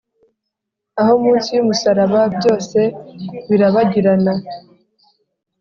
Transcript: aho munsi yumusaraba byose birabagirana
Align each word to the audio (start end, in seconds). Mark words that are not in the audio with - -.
aho 1.01 1.13
munsi 1.23 1.49
yumusaraba 1.57 2.21
byose 2.37 2.79
birabagirana 3.49 4.33